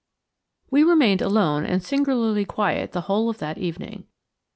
5 0.63 0.71
WE 0.71 0.81
remained 0.81 1.21
alone 1.21 1.63
and 1.63 1.83
singularly 1.83 2.43
quiet 2.43 2.91
the 2.91 3.01
whole 3.01 3.29
of 3.29 3.37
that 3.37 3.59
evening. 3.59 4.07